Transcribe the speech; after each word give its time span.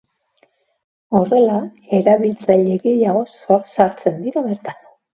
Horrela, 1.19 1.59
erabiltzaile 1.99 2.81
gehiago 2.89 3.25
sartzen 3.37 4.23
dira 4.27 4.49
bertan. 4.53 4.87